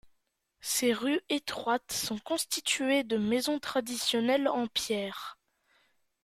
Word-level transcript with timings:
Ses 0.61 0.93
rues 0.93 1.21
étroites 1.29 1.91
sont 1.91 2.17
constituées 2.17 3.03
de 3.03 3.17
maisons 3.17 3.59
traditionnelles 3.59 4.47
en 4.47 4.65
pierre. 4.65 5.37